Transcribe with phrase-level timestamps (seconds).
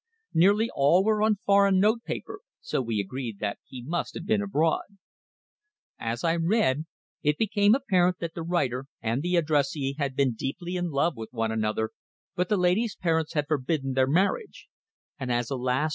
[0.33, 4.97] Nearly all were on foreign notepaper, so we agreed that he must have been abroad.
[5.99, 6.85] As I read,
[7.21, 11.29] it became apparent that the writer and the addressee had been deeply in love with
[11.31, 11.91] one another,
[12.35, 14.67] but the lady's parents had forbidden their marriage;
[15.19, 15.89] and as, alas!